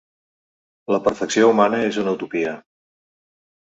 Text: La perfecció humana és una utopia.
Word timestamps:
La 0.95 0.99
perfecció 1.07 1.51
humana 1.51 1.83
és 1.91 2.01
una 2.05 2.17
utopia. 2.19 2.59